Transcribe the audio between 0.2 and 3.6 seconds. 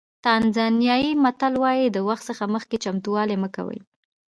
تانزانیایي متل وایي د وخت څخه مخکې چمتووالی مه